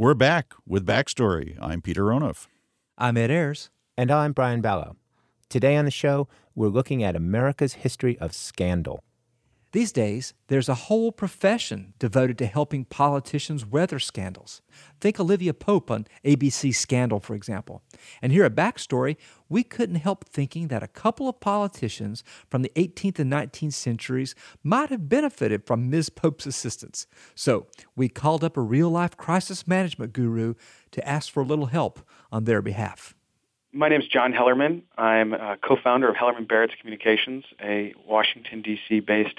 [0.00, 1.58] We're back with Backstory.
[1.60, 2.46] I'm Peter Onuf.
[2.96, 3.68] I'm Ed Ayers.
[3.98, 4.96] And I'm Brian Balogh.
[5.50, 9.04] Today on the show, we're looking at America's history of scandal.
[9.72, 14.62] These days, there's a whole profession devoted to helping politicians weather scandals.
[15.00, 17.82] Think Olivia Pope on ABC Scandal, for example.
[18.20, 19.16] And here at Backstory,
[19.48, 24.34] we couldn't help thinking that a couple of politicians from the 18th and 19th centuries
[24.64, 26.10] might have benefited from Ms.
[26.10, 27.06] Pope's assistance.
[27.36, 30.54] So we called up a real life crisis management guru
[30.90, 32.00] to ask for a little help
[32.32, 33.14] on their behalf.
[33.72, 34.82] My name is John Hellerman.
[34.98, 38.98] I'm a co-founder of Hellerman Barrett Communications, a Washington, D.C.
[38.98, 39.38] based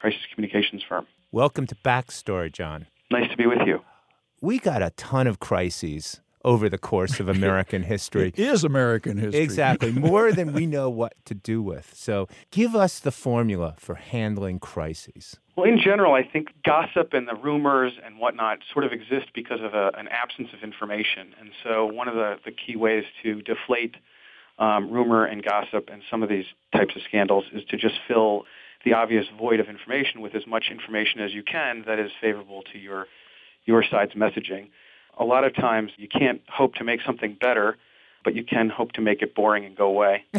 [0.00, 1.06] crisis communications firm.
[1.30, 2.88] Welcome to Backstory, John.
[3.12, 3.80] Nice to be with you.
[4.40, 8.28] We got a ton of crises over the course of American history.
[8.28, 9.42] It is American history.
[9.42, 9.92] Exactly.
[9.92, 11.92] More than we know what to do with.
[11.94, 15.38] So give us the formula for handling crises.
[15.56, 19.60] Well, in general, I think gossip and the rumors and whatnot sort of exist because
[19.62, 21.34] of a, an absence of information.
[21.38, 23.94] And so one of the, the key ways to deflate
[24.58, 28.44] um, rumor and gossip and some of these types of scandals is to just fill
[28.84, 32.62] the obvious void of information with as much information as you can that is favorable
[32.72, 33.06] to your
[33.64, 34.68] your side's messaging.
[35.18, 37.78] A lot of times you can't hope to make something better,
[38.24, 40.24] but you can hope to make it boring and go away.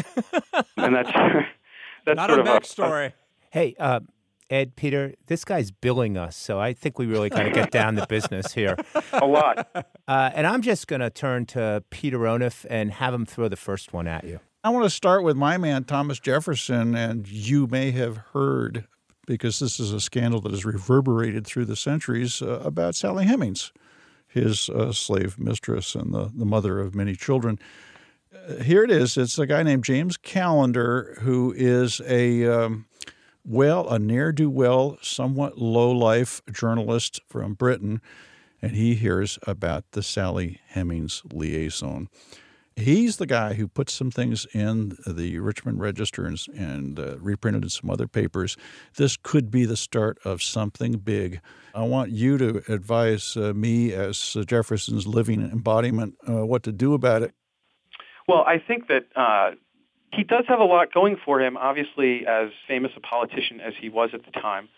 [0.76, 1.10] and that's
[2.04, 3.12] that's Not sort a of backstory.
[3.50, 4.00] Hey, uh,
[4.48, 7.96] Ed, Peter, this guy's billing us, so I think we really kind of get down
[7.96, 8.76] to business here.
[8.94, 9.68] a, a lot.
[9.74, 13.56] Uh, and I'm just going to turn to Peter Onuf and have him throw the
[13.56, 14.38] first one at you.
[14.62, 18.86] I want to start with my man, Thomas Jefferson, and you may have heard,
[19.26, 23.72] because this is a scandal that has reverberated through the centuries, uh, about Sally Hemings,
[24.28, 27.58] his uh, slave mistress and the, the mother of many children.
[28.32, 29.16] Uh, here it is.
[29.16, 32.46] It's a guy named James Callender who is a.
[32.46, 32.86] Um,
[33.46, 38.00] well, a ne'er do well, somewhat low life journalist from Britain,
[38.60, 42.08] and he hears about the Sally Hemings liaison.
[42.74, 47.62] He's the guy who put some things in the Richmond Register and, and uh, reprinted
[47.62, 48.56] in some other papers.
[48.96, 51.40] This could be the start of something big.
[51.74, 56.92] I want you to advise uh, me, as Jefferson's living embodiment, uh, what to do
[56.92, 57.32] about it.
[58.28, 59.52] Well, I think that uh,
[60.16, 63.88] he does have a lot going for him, obviously, as famous a politician as he
[63.88, 64.68] was at the time.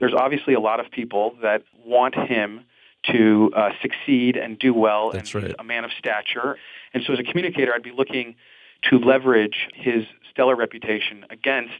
[0.00, 2.64] There's obviously a lot of people that want him
[3.12, 5.54] to uh, succeed and do well, That's and right.
[5.58, 6.56] a man of stature.
[6.94, 8.36] And so, as a communicator, I'd be looking
[8.90, 11.74] to leverage his stellar reputation against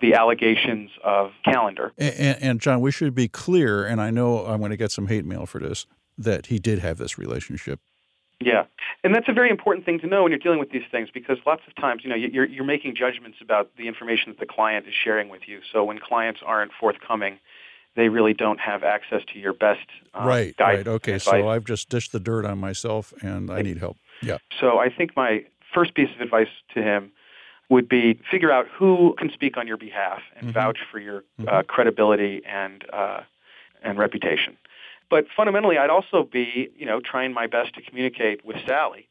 [0.00, 1.92] the allegations of Callender.
[1.98, 5.06] And, and John, we should be clear, and I know I'm going to get some
[5.06, 5.86] hate mail for this,
[6.18, 7.80] that he did have this relationship.
[8.44, 8.64] Yeah,
[9.04, 11.38] and that's a very important thing to know when you're dealing with these things because
[11.46, 14.86] lots of times, you know, you're you're making judgments about the information that the client
[14.86, 15.60] is sharing with you.
[15.72, 17.38] So when clients aren't forthcoming,
[17.94, 20.86] they really don't have access to your best um, right, right.
[20.86, 21.48] Okay, so.
[21.48, 23.96] I've just dished the dirt on myself, and I need help.
[24.22, 24.38] Yeah.
[24.60, 27.12] So I think my first piece of advice to him
[27.68, 30.52] would be figure out who can speak on your behalf and Mhm.
[30.52, 31.66] vouch for your uh, Mhm.
[31.66, 33.22] credibility and uh,
[33.82, 34.56] and reputation.
[35.12, 39.08] But fundamentally, I'd also be, you know, trying my best to communicate with Sally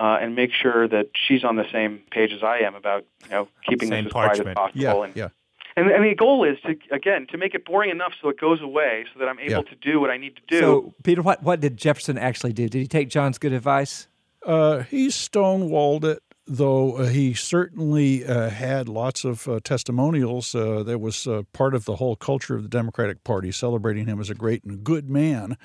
[0.00, 3.30] uh, and make sure that she's on the same page as I am about, you
[3.30, 4.56] know, keeping Same this as quiet as parchment.
[4.56, 4.80] possible.
[4.80, 5.28] Yeah, and, yeah.
[5.76, 8.62] and and the goal is to again to make it boring enough so it goes
[8.62, 9.70] away, so that I'm able Yeah.
[9.72, 10.60] to do what I need to do.
[10.60, 12.66] So, Peter, what, what did Jefferson actually do?
[12.66, 14.08] Did he take John's good advice?
[14.46, 20.54] Uh, he stonewalled it, though uh, he certainly uh, had lots of uh, testimonials.
[20.54, 24.20] Uh, that was uh, part of the whole culture of the Democratic Party, celebrating him
[24.20, 25.56] as a great and good man.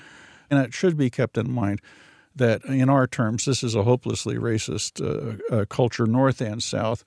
[0.50, 1.80] And it should be kept in mind
[2.34, 5.00] that, in our terms, this is a hopelessly racist
[5.68, 7.04] culture, North and South.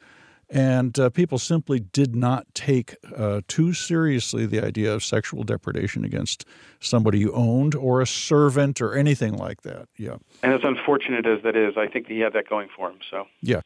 [0.49, 6.05] And uh, people simply did not take uh, too seriously the idea of sexual depredation
[6.05, 6.45] against
[6.79, 9.87] somebody you owned or a servant or anything like that.
[9.97, 10.17] Yeah.
[10.43, 12.99] and as unfortunate as that is, I think he had that going for him.
[13.09, 13.25] So.
[13.41, 13.61] Yeah.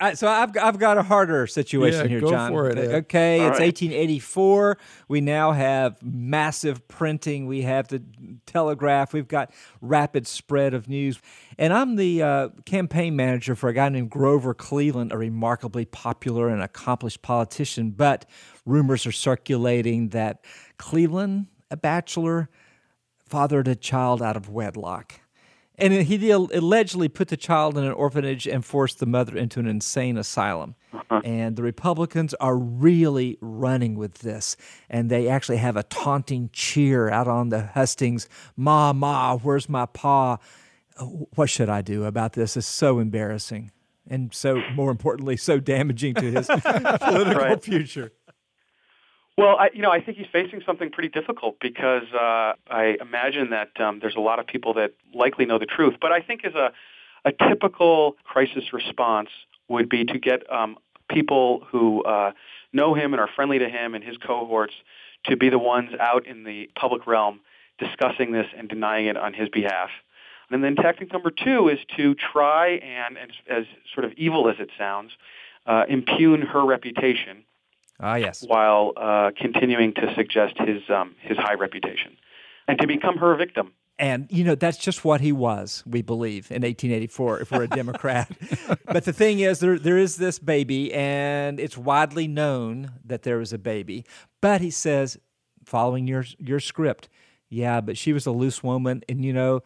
[0.00, 2.50] Uh, so I've I've got a harder situation Yeah, here, go John.
[2.50, 2.90] for it, Ed.
[3.04, 3.66] Okay, All it's right.
[3.66, 4.76] 1884.
[5.06, 7.46] We now have massive printing.
[7.46, 8.02] We have the
[8.46, 9.12] telegraph.
[9.12, 9.50] We've got
[9.80, 11.20] rapid spread of news.
[11.58, 16.48] And I'm the uh, campaign manager for a guy named Grover Cleveland, a remarkably popular
[16.48, 17.90] and accomplished politician.
[17.90, 18.26] But
[18.66, 20.44] rumors are circulating that
[20.76, 22.48] Cleveland, a bachelor,
[23.24, 25.21] fathered a child out of wedlock.
[25.78, 29.66] And he allegedly put the child in an orphanage and forced the mother into an
[29.66, 30.74] insane asylum.
[30.92, 31.22] Uh-huh.
[31.24, 34.56] And the Republicans are really running with this.
[34.90, 39.86] And they actually have a taunting cheer out on the hustings Ma, Ma, where's my
[39.86, 40.36] pa?
[41.34, 42.56] What should I do about this?
[42.56, 43.70] It's so embarrassing.
[44.08, 46.46] And so, more importantly, so damaging to his
[47.00, 47.62] political Right.
[47.62, 48.12] future.
[49.42, 53.50] Well, I, you know, I think he's facing something pretty difficult because uh, I imagine
[53.50, 55.94] that um, there's a lot of people that likely know the truth.
[56.00, 56.70] But I think as a,
[57.24, 59.30] a typical crisis response
[59.66, 60.76] would be to get um,
[61.10, 62.30] people who uh,
[62.72, 64.74] know him and are friendly to him and his cohorts
[65.24, 67.40] to be the ones out in the public realm
[67.80, 69.90] discussing this and denying it on his behalf.
[70.50, 74.60] And then tactic number two is to try and, as, as sort of evil as
[74.60, 75.10] it sounds,
[75.66, 77.42] uh, impugn her reputation
[78.02, 78.44] Ah, yes.
[78.46, 82.16] while uh, continuing to suggest his um, his high reputation,
[82.66, 83.72] and to become her victim.
[83.98, 87.68] And, you know, that's just what he was, we believe, in 1884, if we're a
[87.68, 88.28] Democrat.
[88.86, 93.40] but the thing is, there, there is this baby, and it's widely known that there
[93.40, 94.04] is a baby.
[94.40, 95.18] But he says,
[95.64, 97.10] following your, your script,
[97.48, 99.60] yeah, but she was a loose woman, and, you know,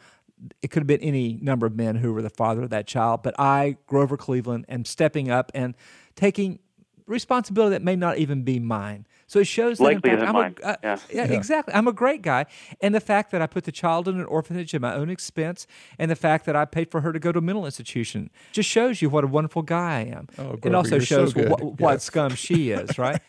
[0.60, 3.22] it could have been any number of men who were the father of that child.
[3.22, 5.74] But I, Grover Cleveland, am stepping up and
[6.14, 6.58] taking
[7.06, 9.06] responsibility that may not even be mine.
[9.28, 10.54] So it shows that in Likely fact, isn't I'm mine.
[10.62, 10.96] A, uh, Yeah.
[11.12, 11.74] yeah, exactly.
[11.74, 12.46] I'm a great guy,
[12.80, 15.66] and the fact that I put the child in an orphanage at my own expense,
[15.98, 18.68] and the fact that I paid for her to go to a mental institution, just
[18.68, 20.28] shows you what a wonderful guy I am.
[20.38, 21.48] Oh, it Grover, also you're so shows good.
[21.48, 21.96] what, what Yeah.
[21.98, 23.20] scum she is, right?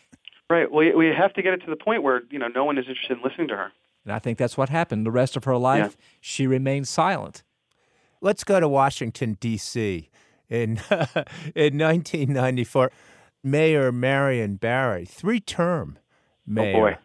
[0.50, 0.70] Right.
[0.70, 2.86] Well, we have to get it to the point where you know no one is
[2.88, 3.72] interested in listening to her.
[4.04, 5.04] and I think that's what happened.
[5.04, 7.42] The rest of her life, she remained silent.
[8.20, 10.08] Let's go to Washington, D.C.
[10.48, 10.80] In,
[11.54, 12.90] in 1994.
[13.42, 15.98] Mayor Marion Barry, three term
[16.46, 16.72] mayor.
[16.72, 16.96] boy.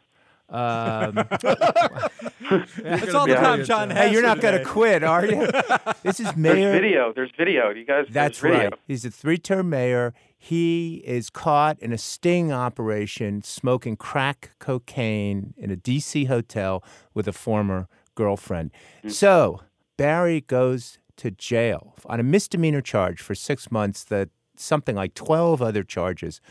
[0.49, 5.47] Um, That's all the time John hey, you're not going to quit, are you?
[6.03, 6.55] This is mayor.
[6.55, 7.13] There's video.
[7.15, 7.69] There's video.
[7.69, 8.05] You guys.
[8.09, 8.57] That's video.
[8.65, 8.73] right.
[8.87, 10.13] He's a three term mayor.
[10.37, 16.25] He is caught in a sting operation smoking crack cocaine in a D.C.
[16.25, 16.83] hotel
[17.13, 18.71] with a former girlfriend.
[19.07, 19.61] So
[19.95, 24.29] Barry goes to jail on a misdemeanor charge for six months that
[24.63, 26.41] something like 12 other charges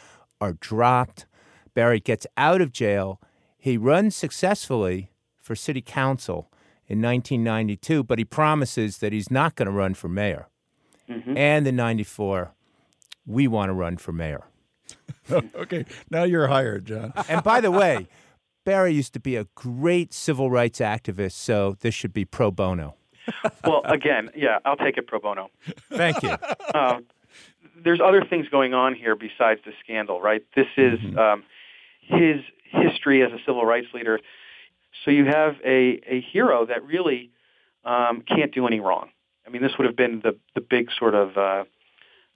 [0.40, 1.26] are dropped.
[1.74, 3.20] Barry gets out of jail.
[3.58, 5.10] He runs successfully
[5.40, 6.50] for city council
[6.86, 10.48] in 1992, but he promises that he's not going to run for mayor.
[11.08, 12.54] And in 94,
[13.26, 14.44] we want to run for mayor.
[15.54, 17.12] Okay, now you're hired, John.
[17.28, 18.08] And by the way,
[18.64, 22.96] Barry used to be a great civil rights activist, so this should be pro bono.
[23.64, 25.50] Well, again, yeah, I'll take it pro bono.
[25.90, 26.30] Thank you.
[26.74, 27.00] Uh,
[27.82, 30.42] there's other things going on here besides the scandal, right?
[30.54, 31.44] This is um,
[32.00, 34.20] his history as a civil rights leader.
[35.04, 37.30] So you have a, a hero that really
[37.84, 39.08] um, can't do any wrong.
[39.46, 41.64] I mean, this would have been the, the big sort of uh,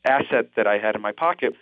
[0.05, 1.55] asset that I had in my pocket.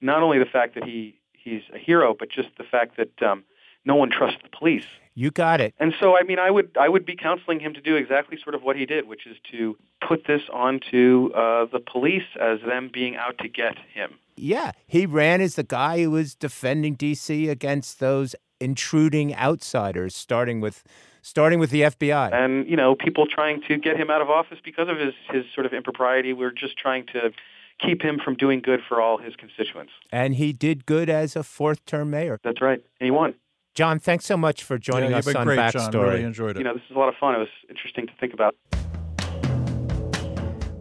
[0.00, 3.44] Not only the fact that he, he's a hero, but just the fact that um,
[3.84, 4.84] no one trusts the police.
[5.14, 5.74] You got it.
[5.78, 8.54] And so, I mean, I would I would be counseling him to do exactly sort
[8.54, 12.90] of what he did, which is to put this onto uh, the police as them
[12.92, 14.14] being out to get him.
[14.36, 17.48] Yeah, he ran as the guy who was defending D.C.
[17.48, 20.84] against those intruding outsiders, starting with
[21.22, 22.32] starting with the FBI.
[22.32, 25.44] And you know, people trying to get him out of office because of his his
[25.54, 26.32] sort of impropriety.
[26.32, 27.32] We're just trying to
[27.80, 29.92] keep him from doing good for all his constituents.
[30.12, 32.38] And he did good as a fourth term mayor.
[32.42, 33.34] That's right, and he won.
[33.74, 35.92] John, thanks so much for joining yeah, us on great, Backstory.
[35.92, 36.02] John.
[36.02, 36.58] Really enjoyed it.
[36.58, 37.34] You know, this is a lot of fun.
[37.34, 38.56] It was interesting to think about.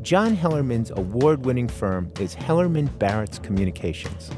[0.02, 4.32] John Hellerman's award winning firm is Hellerman Barrett's Communications.